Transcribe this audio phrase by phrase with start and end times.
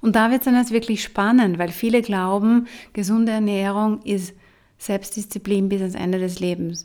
[0.00, 4.34] Und da wird es dann jetzt wirklich spannend, weil viele glauben, gesunde Ernährung ist
[4.78, 6.84] Selbstdisziplin bis ans Ende des Lebens.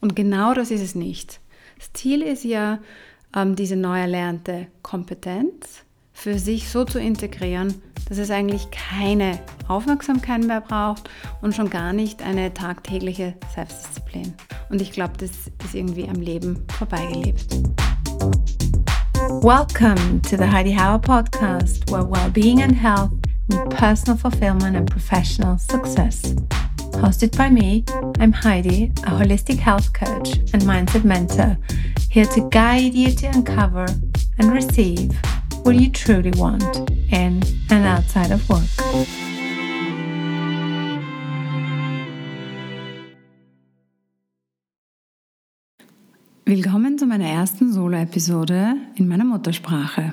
[0.00, 1.40] Und genau das ist es nicht.
[1.78, 2.80] Das Ziel ist ja,
[3.34, 7.74] ähm, diese neu erlernte Kompetenz für sich so zu integrieren,
[8.08, 11.10] dass es eigentlich keine Aufmerksamkeit mehr braucht
[11.42, 14.34] und schon gar nicht eine tagtägliche Selbstdisziplin.
[14.70, 15.30] Und ich glaube, das
[15.64, 17.46] ist irgendwie am Leben vorbeigelebt.
[19.44, 23.12] Welcome to the Heidi Hauer podcast, where well-being and health
[23.50, 26.32] meet personal fulfillment and professional success.
[26.92, 27.84] Hosted by me,
[28.20, 31.58] I'm Heidi, a holistic health coach and mindset mentor,
[32.08, 33.86] here to guide you to uncover
[34.38, 35.12] and receive
[35.62, 38.62] what you truly want in and outside of work.
[46.46, 50.12] Willkommen zu meiner ersten Solo-Episode in meiner Muttersprache.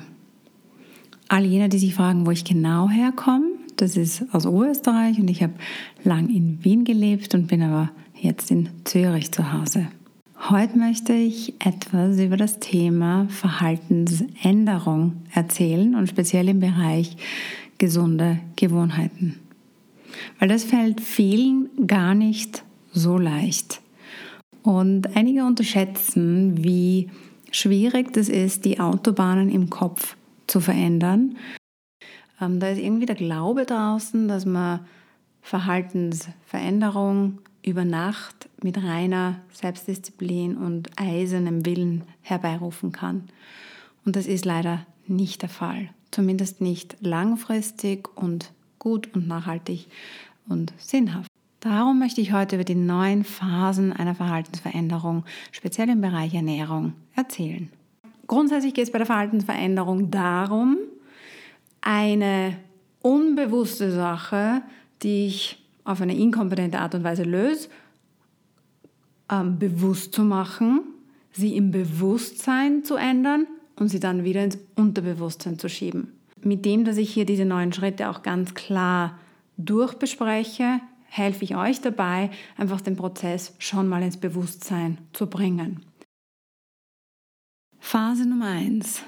[1.28, 5.42] All jene, die sich fragen, wo ich genau herkomme, das ist aus Oberösterreich und ich
[5.42, 5.52] habe
[6.04, 9.88] lang in Wien gelebt und bin aber jetzt in Zürich zu Hause.
[10.48, 17.14] Heute möchte ich etwas über das Thema Verhaltensänderung erzählen und speziell im Bereich
[17.76, 19.38] gesunde Gewohnheiten.
[20.38, 23.82] Weil das fällt vielen gar nicht so leicht.
[24.62, 27.10] Und einige unterschätzen, wie
[27.50, 31.36] schwierig das ist, die Autobahnen im Kopf zu verändern.
[32.40, 34.80] Ähm, da ist irgendwie der Glaube draußen, dass man
[35.42, 43.28] Verhaltensveränderung über Nacht mit reiner Selbstdisziplin und eisernem Willen herbeirufen kann.
[44.04, 45.90] Und das ist leider nicht der Fall.
[46.10, 49.86] Zumindest nicht langfristig und gut und nachhaltig
[50.48, 51.31] und sinnhaft.
[51.62, 57.70] Darum möchte ich heute über die neuen Phasen einer Verhaltensveränderung, speziell im Bereich Ernährung, erzählen.
[58.26, 60.76] Grundsätzlich geht es bei der Verhaltensveränderung darum,
[61.80, 62.56] eine
[63.00, 64.62] unbewusste Sache,
[65.04, 67.68] die ich auf eine inkompetente Art und Weise löse,
[69.30, 70.80] ähm, bewusst zu machen,
[71.30, 73.46] sie im Bewusstsein zu ändern
[73.76, 76.12] und sie dann wieder ins Unterbewusstsein zu schieben.
[76.42, 79.16] Mit dem, dass ich hier diese neuen Schritte auch ganz klar
[79.58, 80.80] durchbespreche,
[81.12, 85.84] helfe ich euch dabei, einfach den Prozess schon mal ins Bewusstsein zu bringen.
[87.78, 89.02] Phase Nummer 1.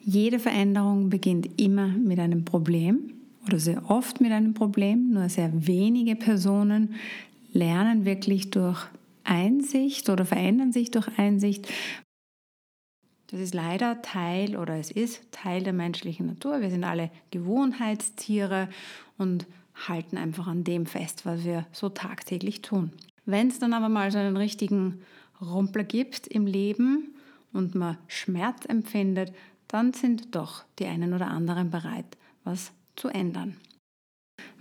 [0.00, 3.12] Jede Veränderung beginnt immer mit einem Problem
[3.46, 5.10] oder sehr oft mit einem Problem.
[5.10, 6.96] Nur sehr wenige Personen
[7.52, 8.84] lernen wirklich durch
[9.22, 11.68] Einsicht oder verändern sich durch Einsicht.
[13.28, 16.60] Das ist leider Teil oder es ist Teil der menschlichen Natur.
[16.60, 18.68] Wir sind alle Gewohnheitstiere
[19.16, 22.92] und halten einfach an dem fest, was wir so tagtäglich tun.
[23.24, 25.02] Wenn es dann aber mal so einen richtigen
[25.40, 27.14] Rumpler gibt im Leben
[27.52, 29.32] und man Schmerz empfindet,
[29.68, 33.56] dann sind doch die einen oder anderen bereit, was zu ändern.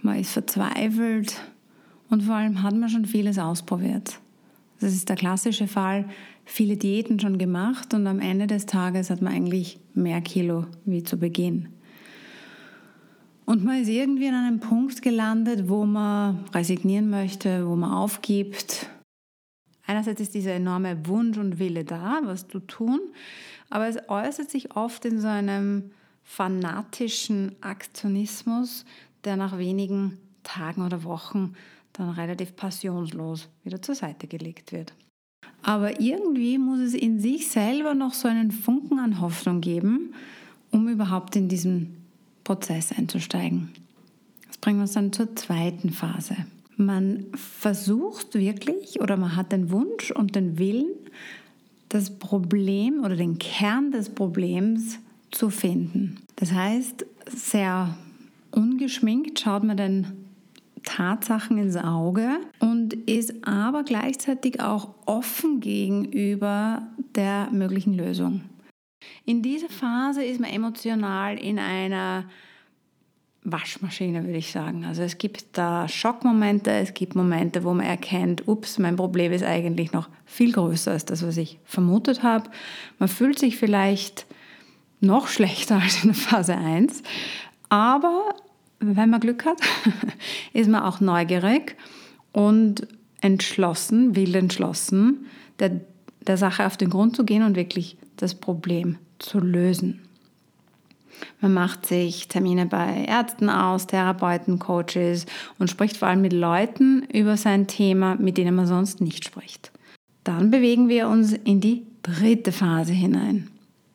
[0.02, 1.42] Man ist verzweifelt
[2.10, 4.20] und vor allem hat man schon vieles ausprobiert.
[4.80, 6.10] Das ist der klassische Fall,
[6.44, 11.04] viele Diäten schon gemacht und am Ende des Tages hat man eigentlich mehr Kilo wie
[11.04, 11.70] zu Beginn.
[13.52, 18.88] Und man ist irgendwie an einem Punkt gelandet, wo man resignieren möchte, wo man aufgibt.
[19.86, 23.02] Einerseits ist dieser enorme Wunsch und Wille da, was zu tun,
[23.70, 25.92] aber es äußert sich oft in so einem
[26.24, 28.86] fanatischen Aktionismus,
[29.26, 31.52] der nach wenigen Tagen oder Wochen
[31.92, 34.94] dann relativ passionslos wieder zur Seite gelegt wird.
[35.62, 40.14] Aber irgendwie muss es in sich selber noch so einen Funken an Hoffnung geben,
[40.72, 42.01] um überhaupt in diesen
[42.44, 43.70] Prozess einzusteigen.
[44.48, 46.36] Das bringt uns dann zur zweiten Phase.
[46.78, 50.90] Man versucht wirklich oder man hat den Wunsch und den Willen,
[51.90, 55.00] das Problem oder den Kern des Problems
[55.32, 56.18] zu finden.
[56.38, 57.98] Das heißt, sehr
[58.52, 60.08] ungeschminkt schaut man den
[60.84, 68.42] Tatsachen ins Auge und ist aber gleichzeitig auch offen gegenüber der möglichen Lösung.
[69.26, 72.26] In dieser Phase ist man emotional in einer
[73.44, 74.86] Waschmaschine, würde ich sagen.
[74.86, 79.44] Also es gibt da Schockmomente, es gibt Momente, wo man erkennt, ups, mein Problem ist
[79.44, 82.50] eigentlich noch viel größer als das, was ich vermutet habe.
[83.00, 84.28] Man fühlt sich vielleicht
[85.00, 87.02] noch schlechter als in der Phase 1,
[87.70, 88.36] aber
[88.80, 89.60] wenn man Glück hat,
[90.54, 91.78] ist man auch neugierig
[92.32, 92.88] und
[93.22, 95.26] entschlossen, will entschlossen,
[95.60, 95.82] der,
[96.28, 100.02] der Sache auf den Grund zu gehen und wirklich das Problem zu lösen.
[101.40, 105.26] Man macht sich Termine bei Ärzten aus, Therapeuten, Coaches
[105.60, 109.72] und spricht vor allem mit Leuten über sein Thema, mit denen man sonst nicht spricht.
[110.24, 113.50] Dann bewegen wir uns in die dritte Phase hinein.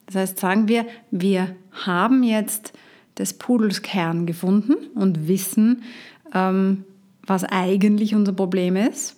[0.07, 2.73] Das heißt, sagen wir, wir haben jetzt
[3.19, 5.83] des Pudels Kern gefunden und wissen,
[6.35, 6.85] ähm,
[7.27, 9.16] was eigentlich unser Problem ist.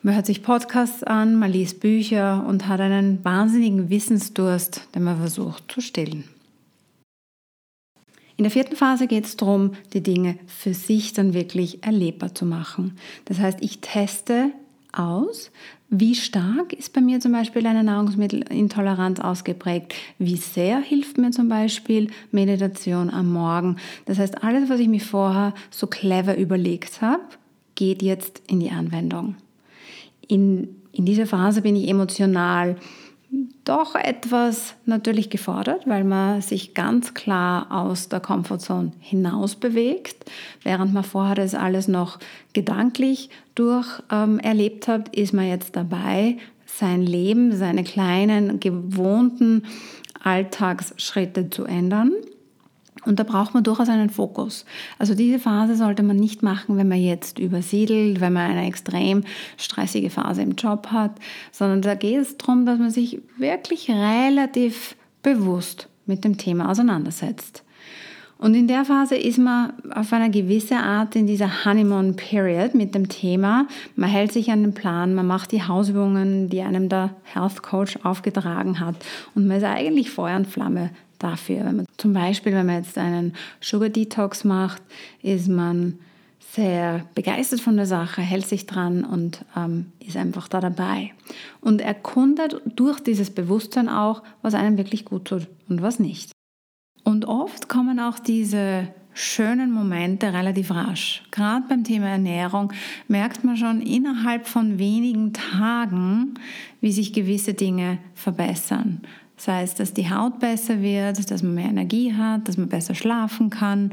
[0.00, 5.18] Man hört sich Podcasts an, man liest Bücher und hat einen wahnsinnigen Wissensdurst, den man
[5.18, 6.24] versucht zu stillen.
[8.36, 12.46] In der vierten Phase geht es darum, die Dinge für sich dann wirklich erlebbar zu
[12.46, 12.96] machen.
[13.24, 14.52] Das heißt, ich teste
[14.92, 15.50] aus,
[15.90, 19.94] wie stark ist bei mir zum Beispiel eine Nahrungsmittelintoleranz ausgeprägt?
[20.18, 23.76] Wie sehr hilft mir zum Beispiel Meditation am Morgen?
[24.04, 27.24] Das heißt, alles, was ich mir vorher so clever überlegt habe,
[27.74, 29.34] geht jetzt in die Anwendung.
[30.28, 32.76] In, in dieser Phase bin ich emotional
[33.64, 40.24] doch etwas natürlich gefordert, weil man sich ganz klar aus der Komfortzone hinaus bewegt.
[40.62, 42.18] Während man vorher das alles noch
[42.54, 49.64] gedanklich durch ähm, erlebt hat, ist man jetzt dabei, sein Leben, seine kleinen gewohnten
[50.22, 52.12] Alltagsschritte zu ändern
[53.04, 54.64] und da braucht man durchaus einen Fokus.
[54.98, 59.24] Also diese Phase sollte man nicht machen, wenn man jetzt übersiedelt, wenn man eine extrem
[59.56, 61.12] stressige Phase im Job hat,
[61.52, 67.62] sondern da geht es darum, dass man sich wirklich relativ bewusst mit dem Thema auseinandersetzt.
[68.38, 72.94] Und in der Phase ist man auf eine gewisse Art in dieser Honeymoon Period mit
[72.94, 73.66] dem Thema.
[73.96, 77.98] Man hält sich an den Plan, man macht die Hausübungen, die einem der Health Coach
[78.04, 78.94] aufgetragen hat.
[79.34, 81.64] Und man ist eigentlich Feuer und Flamme dafür.
[81.64, 84.82] Wenn man, zum Beispiel, wenn man jetzt einen Sugar Detox macht,
[85.22, 85.98] ist man
[86.54, 91.12] sehr begeistert von der Sache, hält sich dran und ähm, ist einfach da dabei.
[91.60, 96.32] Und erkundet durch dieses Bewusstsein auch, was einem wirklich gut tut und was nicht.
[97.04, 98.88] Und oft kommen auch diese
[99.18, 101.22] schönen Momente relativ rasch.
[101.30, 102.72] Gerade beim Thema Ernährung
[103.08, 106.34] merkt man schon innerhalb von wenigen Tagen,
[106.80, 109.02] wie sich gewisse Dinge verbessern.
[109.38, 112.94] Sei es, dass die Haut besser wird, dass man mehr Energie hat, dass man besser
[112.94, 113.92] schlafen kann,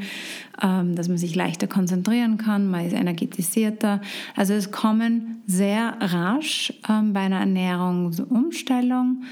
[0.61, 4.01] ähm, dass man sich leichter konzentrieren kann, man ist energetisierter.
[4.35, 9.23] Also es kommen sehr rasch ähm, bei einer Ernährungsumstellung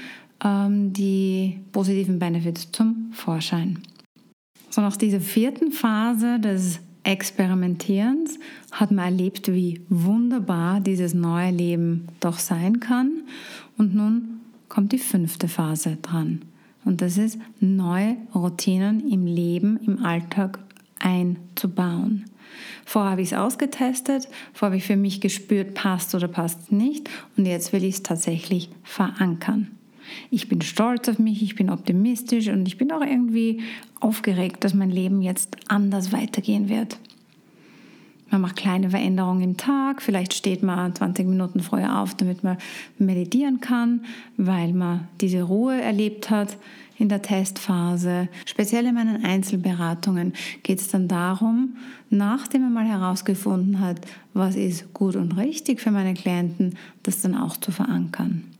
[0.44, 3.80] ähm, die positiven Benefits zum Vorschein.
[4.70, 8.38] So nach dieser vierten Phase des Experimentierens
[8.72, 13.24] hat man erlebt, wie wunderbar dieses neue Leben doch sein kann.
[13.76, 14.33] Und nun
[14.74, 16.42] kommt die fünfte Phase dran.
[16.84, 20.58] Und das ist, neue Routinen im Leben, im Alltag
[20.98, 22.24] einzubauen.
[22.84, 27.08] Vorher habe ich es ausgetestet, vorher habe ich für mich gespürt, passt oder passt nicht.
[27.36, 29.70] Und jetzt will ich es tatsächlich verankern.
[30.30, 33.62] Ich bin stolz auf mich, ich bin optimistisch und ich bin auch irgendwie
[34.00, 36.98] aufgeregt, dass mein Leben jetzt anders weitergehen wird.
[38.30, 40.02] Man macht kleine Veränderungen im Tag.
[40.02, 42.56] Vielleicht steht man 20 Minuten früher auf, damit man
[42.98, 44.04] meditieren kann,
[44.36, 46.56] weil man diese Ruhe erlebt hat
[46.98, 48.28] in der Testphase.
[48.46, 50.32] Speziell in meinen Einzelberatungen
[50.62, 51.76] geht es dann darum,
[52.10, 54.00] nachdem man mal herausgefunden hat,
[54.32, 58.53] was ist gut und richtig für meine Klienten, das dann auch zu verankern.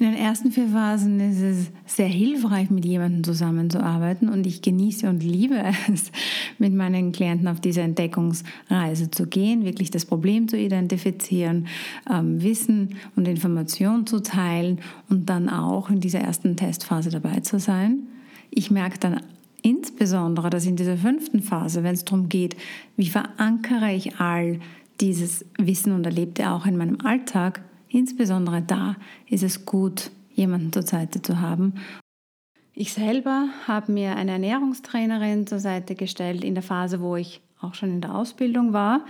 [0.00, 5.08] In den ersten vier Phasen ist es sehr hilfreich, mit jemandem zusammenzuarbeiten und ich genieße
[5.08, 5.60] und liebe
[5.92, 6.12] es,
[6.58, 11.66] mit meinen Klienten auf diese Entdeckungsreise zu gehen, wirklich das Problem zu identifizieren,
[12.08, 14.78] ähm, Wissen und Informationen zu teilen
[15.10, 18.04] und dann auch in dieser ersten Testphase dabei zu sein.
[18.50, 19.20] Ich merke dann
[19.62, 22.56] insbesondere, dass in dieser fünften Phase, wenn es darum geht,
[22.96, 24.60] wie verankere ich all
[25.00, 28.96] dieses Wissen und Erlebte auch in meinem Alltag, Insbesondere da
[29.28, 31.74] ist es gut, jemanden zur Seite zu haben.
[32.74, 37.74] Ich selber habe mir eine Ernährungstrainerin zur Seite gestellt in der Phase, wo ich auch
[37.74, 39.00] schon in der Ausbildung war.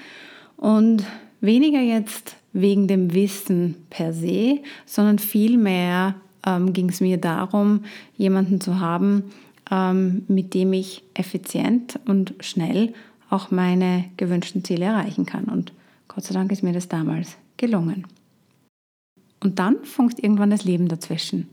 [0.57, 1.05] Und
[1.41, 6.15] weniger jetzt wegen dem Wissen per se, sondern vielmehr
[6.47, 7.85] ähm, ging es mir darum,
[8.17, 9.25] jemanden zu haben,
[9.71, 12.95] ähm, mit dem ich effizient und schnell
[13.31, 15.45] auch meine gewünschten Ziele erreichen kann.
[15.45, 15.73] Und
[16.09, 18.07] Gott sei Dank ist mir das damals gelungen.
[19.41, 21.49] Und dann funkt irgendwann das Leben dazwischen.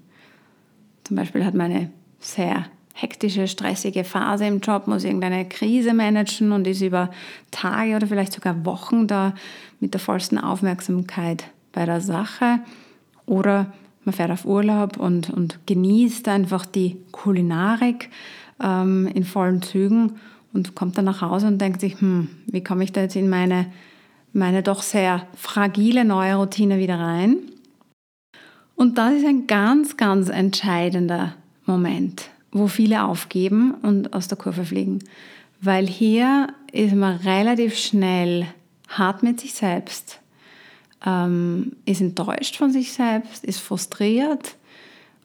[1.03, 1.89] Zum Beispiel hat man eine
[2.19, 7.11] sehr hektische, stressige Phase im Job, muss irgendeine Krise managen und ist über
[7.51, 9.35] Tage oder vielleicht sogar Wochen da
[9.79, 12.59] mit der vollsten Aufmerksamkeit bei der Sache.
[13.25, 13.73] Oder
[14.05, 18.09] man fährt auf Urlaub und, und genießt einfach die Kulinarik
[18.63, 20.13] ähm, in vollen Zügen
[20.53, 23.29] und kommt dann nach Hause und denkt sich, hm, wie komme ich da jetzt in
[23.29, 23.65] meine,
[24.31, 27.35] meine doch sehr fragile neue Routine wieder rein?
[28.75, 34.65] Und das ist ein ganz, ganz entscheidender Moment, wo viele aufgeben und aus der Kurve
[34.65, 34.99] fliegen.
[35.61, 38.47] Weil hier ist man relativ schnell
[38.89, 40.19] hart mit sich selbst,
[41.05, 44.55] ähm, ist enttäuscht von sich selbst, ist frustriert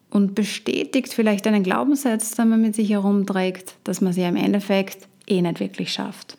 [0.09, 5.07] und bestätigt vielleicht einen Glaubenssatz, den man mit sich herumträgt, dass man sie im Endeffekt
[5.27, 6.37] eh nicht wirklich schafft.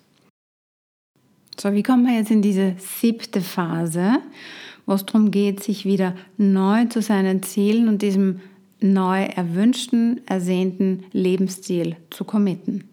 [1.59, 4.19] So, wie kommen wir jetzt in diese siebte Phase,
[4.93, 8.41] wo es darum geht, sich wieder neu zu seinen Zielen und diesem
[8.79, 12.85] neu erwünschten, ersehnten Lebensstil zu committen?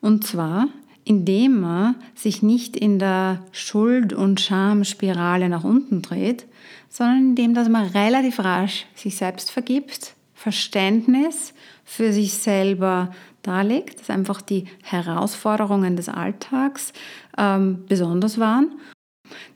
[0.00, 0.66] Und zwar,
[1.04, 6.46] indem man sich nicht in der Schuld- und Schamspirale nach unten dreht,
[6.88, 11.54] sondern indem dass man relativ rasch sich selbst vergibt, Verständnis
[11.84, 16.92] für sich selber darlegt, dass einfach die Herausforderungen des Alltags
[17.38, 18.72] ähm, besonders waren.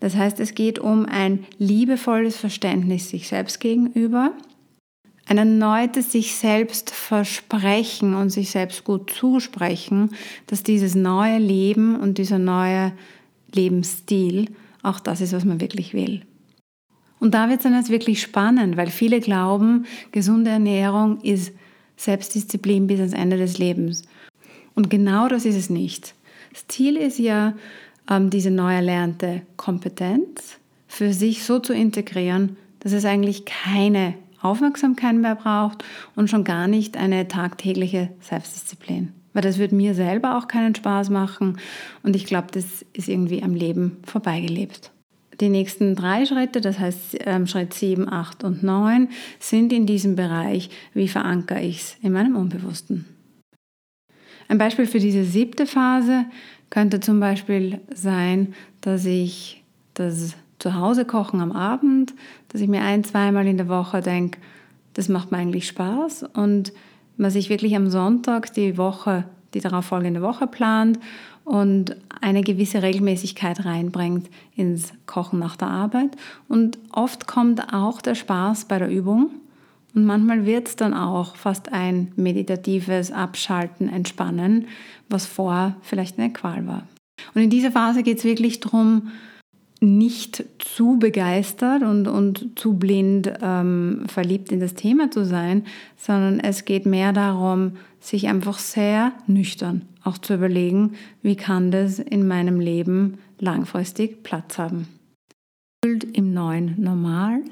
[0.01, 4.33] Das heißt, es geht um ein liebevolles Verständnis sich selbst gegenüber,
[5.27, 10.11] ein erneutes sich selbst versprechen und sich selbst gut zusprechen,
[10.49, 12.93] dass dieses neue Leben und dieser neue
[13.53, 14.47] Lebensstil
[14.83, 16.23] auch das ist, was man wirklich will.
[17.21, 21.53] Und da wird es dann jetzt wirklich spannend, weil viele glauben, gesunde Ernährung ist
[21.97, 24.03] Selbstdisziplin bis ans Ende des Lebens.
[24.75, 26.15] Und genau das ist es nicht.
[26.53, 27.55] Das Ziel ist ja,
[28.09, 35.37] diese neu erlernte Kompetenz für sich so zu integrieren, dass es eigentlich keine Aufmerksamkeit mehr
[35.37, 35.85] braucht
[36.17, 39.13] und schon gar nicht eine tagtägliche Selbstdisziplin.
[39.33, 41.59] Weil das wird mir selber auch keinen Spaß machen
[42.03, 44.91] und ich glaube, das ist irgendwie am Leben vorbeigelebt.
[45.41, 50.17] Die nächsten drei Schritte, das heißt ähm, Schritt 7, 8 und 9, sind in diesem
[50.17, 53.07] Bereich, wie verankere ich es in meinem Unbewussten.
[54.51, 56.25] Ein Beispiel für diese siebte Phase
[56.71, 59.63] könnte zum Beispiel sein, dass ich
[59.95, 62.15] das Zuhause-Kochen am Abend,
[62.49, 64.41] dass ich mir ein, zweimal in der Woche denke,
[64.95, 66.73] das macht mir eigentlich Spaß und
[67.17, 69.23] man sich wirklich am Sonntag die Woche,
[69.55, 70.99] die darauf folgende Woche plant
[71.45, 76.17] und eine gewisse Regelmäßigkeit reinbringt ins Kochen nach der Arbeit.
[76.49, 79.31] Und oft kommt auch der Spaß bei der Übung.
[79.95, 84.67] Und manchmal wird es dann auch fast ein meditatives Abschalten, Entspannen,
[85.09, 86.87] was vorher vielleicht eine Qual war.
[87.35, 89.11] Und in dieser Phase geht es wirklich darum,
[89.83, 95.65] nicht zu begeistert und, und zu blind ähm, verliebt in das Thema zu sein,
[95.97, 100.93] sondern es geht mehr darum, sich einfach sehr nüchtern auch zu überlegen,
[101.23, 104.89] wie kann das in meinem Leben langfristig Platz haben.
[105.85, 107.43] Im neuen Normal,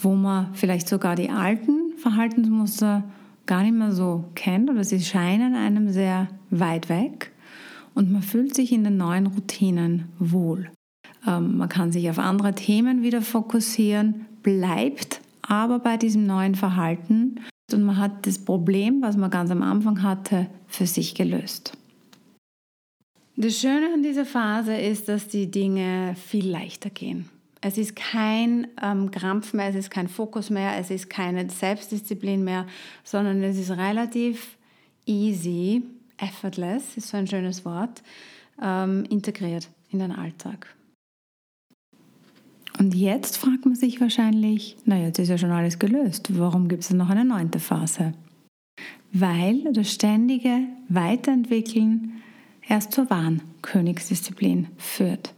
[0.00, 3.04] wo man vielleicht sogar die alten Verhaltensmuster
[3.46, 7.32] gar nicht mehr so kennt oder sie scheinen einem sehr weit weg
[7.94, 10.70] und man fühlt sich in den neuen Routinen wohl.
[11.26, 17.40] Ähm, man kann sich auf andere Themen wieder fokussieren, bleibt aber bei diesem neuen Verhalten
[17.72, 21.76] und man hat das Problem, was man ganz am Anfang hatte, für sich gelöst.
[23.36, 27.28] Das Schöne an dieser Phase ist, dass die Dinge viel leichter gehen.
[27.62, 32.42] Es ist kein ähm, Krampf mehr, es ist kein Fokus mehr, es ist keine Selbstdisziplin
[32.42, 32.66] mehr,
[33.04, 34.56] sondern es ist relativ
[35.04, 35.82] easy,
[36.16, 38.02] effortless, ist so ein schönes Wort,
[38.62, 40.74] ähm, integriert in den Alltag.
[42.78, 46.84] Und jetzt fragt man sich wahrscheinlich, naja, jetzt ist ja schon alles gelöst, warum gibt
[46.84, 48.14] es noch eine neunte Phase?
[49.12, 52.22] Weil das ständige Weiterentwickeln
[52.66, 55.34] erst zur wahren Königsdisziplin führt.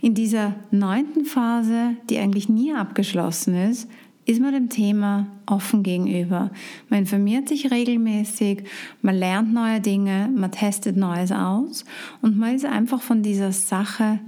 [0.00, 3.88] In dieser neunten Phase, die eigentlich nie abgeschlossen ist,
[4.26, 6.50] ist man dem Thema offen gegenüber.
[6.88, 8.64] Man informiert sich regelmäßig,
[9.02, 11.84] man lernt neue Dinge, man testet Neues aus
[12.22, 14.20] und man ist einfach von dieser Sache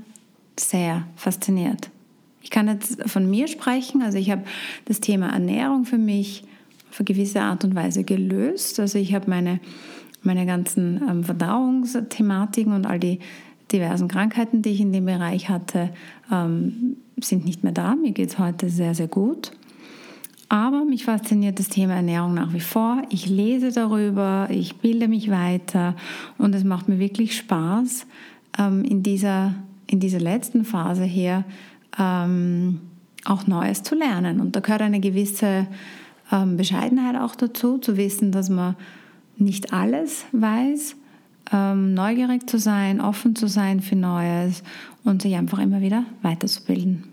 [0.59, 1.91] sehr fasziniert.
[2.43, 4.45] Ich kann jetzt von mir sprechen, also ich habe
[4.85, 6.45] das Thema Ernährung für mich
[6.91, 8.79] auf eine gewisse Art und Weise gelöst.
[8.79, 9.61] Also ich habe meine,
[10.23, 13.19] meine ganzen ähm, Verdauungsthematiken und all die
[13.73, 15.91] diversen Krankheiten, die ich in dem Bereich hatte,
[16.33, 17.95] ähm, sind nicht mehr da.
[17.97, 19.53] Mir geht es heute sehr, sehr gut.
[20.49, 23.03] Aber mich fasziniert das Thema Ernährung nach wie vor.
[23.11, 25.97] Ich lese darüber, ich bilde mich weiter
[26.39, 28.07] und es macht mir wirklich Spaß,
[28.59, 29.55] ähm, in dieser
[29.87, 31.45] in dieser letzten Phase hier
[31.99, 32.81] ähm,
[33.25, 34.41] auch Neues zu lernen.
[34.41, 35.67] Und da gehört eine gewisse
[36.33, 38.77] ähm, Bescheidenheit auch dazu, zu wissen, dass man
[39.37, 40.97] nicht alles weiß,
[41.53, 44.63] ähm, neugierig zu sein, offen zu sein für Neues
[45.05, 47.05] und sich einfach immer wieder weiterzubilden.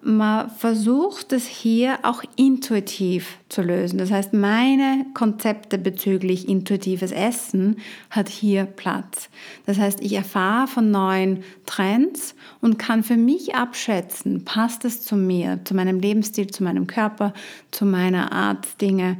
[0.00, 3.98] Man versucht es hier auch intuitiv zu lösen.
[3.98, 7.78] Das heißt, meine Konzepte bezüglich intuitives Essen
[8.08, 9.28] hat hier Platz.
[9.66, 15.16] Das heißt, ich erfahre von neuen Trends und kann für mich abschätzen, passt es zu
[15.16, 17.32] mir, zu meinem Lebensstil, zu meinem Körper,
[17.72, 19.18] zu meiner Art, Dinge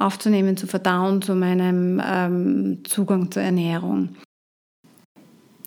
[0.00, 4.10] aufzunehmen, zu verdauen, zu meinem ähm, Zugang zur Ernährung.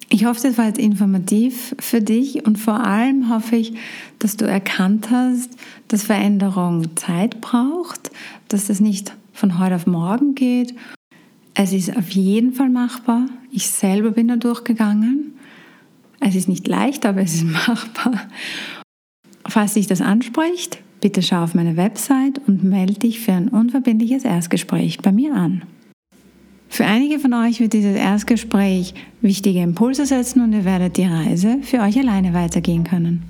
[0.10, 3.74] Ich hoffe, das war jetzt informativ für dich und vor allem hoffe ich,
[4.20, 5.50] dass du erkannt hast,
[5.88, 8.12] dass Veränderung Zeit braucht,
[8.48, 10.76] dass das nicht von heute auf morgen geht.
[11.56, 13.26] Es ist auf jeden Fall machbar.
[13.52, 15.34] Ich selber bin da durchgegangen.
[16.20, 18.28] Es ist nicht leicht, aber es ist machbar.
[19.48, 24.24] Falls dich das anspricht, bitte schau auf meine Website und melde dich für ein unverbindliches
[24.24, 25.64] Erstgespräch bei mir an.
[26.70, 31.58] Für einige von euch wird dieses Erstgespräch wichtige Impulse setzen und ihr werdet die Reise
[31.62, 33.24] für euch alleine weitergehen können.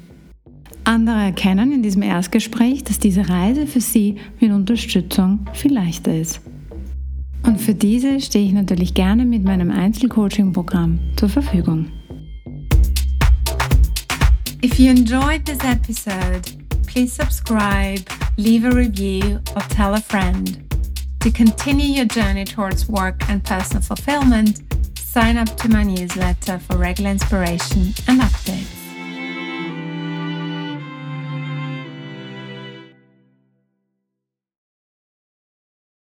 [0.84, 6.42] Andere erkennen in diesem Erstgespräch, dass diese Reise für sie mit Unterstützung viel leichter ist.
[7.44, 11.88] Und für diese stehe ich natürlich gerne mit meinem Einzelcoaching-Programm zur Verfügung.
[14.64, 16.63] If you enjoyed this episode,
[16.94, 18.08] please subscribe,
[18.38, 20.64] leave a review or tell a friend.
[21.22, 24.62] To continue your journey towards work and personal fulfillment,
[25.00, 28.83] sign up to my newsletter for regular inspiration and updates.